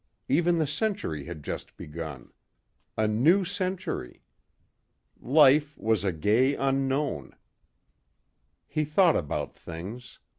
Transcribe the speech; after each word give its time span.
Even 0.27 0.57
the 0.57 0.65
century 0.65 1.25
had 1.25 1.43
just 1.43 1.77
begun. 1.77 2.31
A 2.97 3.07
new 3.07 3.45
century. 3.45 4.23
Life 5.19 5.77
was 5.77 6.03
a 6.03 6.11
gay 6.11 6.55
unknown. 6.55 7.35
He 8.67 8.83
thought 8.83 9.15
about 9.15 9.53
things. 9.53 10.17